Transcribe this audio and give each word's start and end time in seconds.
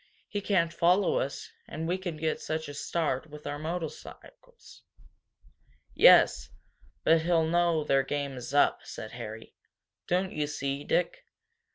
"He 0.27 0.41
can't 0.41 0.73
follow 0.73 1.19
us 1.19 1.51
and 1.67 1.87
we 1.87 1.95
can 1.99 2.17
get 2.17 2.41
such 2.41 2.67
a 2.67 2.73
start 2.73 3.29
with 3.29 3.45
our 3.45 3.59
motorcycles." 3.59 4.81
"Yes, 5.93 6.49
but 7.03 7.21
he'll 7.21 7.45
know 7.45 7.83
their 7.83 8.01
game 8.01 8.35
is 8.35 8.51
up," 8.51 8.79
said 8.83 9.11
Harry. 9.11 9.53
"Don't 10.07 10.33
you 10.33 10.47
see, 10.47 10.83
Dick? 10.83 11.23